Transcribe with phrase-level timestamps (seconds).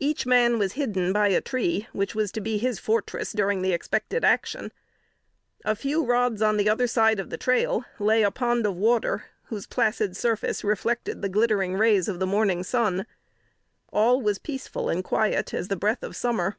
[0.00, 3.74] Each man was hidden by a tree, which was to be his fortress during the
[3.74, 4.72] expected action.
[5.62, 9.24] A few rods on the other side of the trail lay a pond of water,
[9.48, 13.04] whose placid surface reflected the glittering rays of the morning sun.
[13.92, 16.56] All was peaceful and quiet as the breath of summer.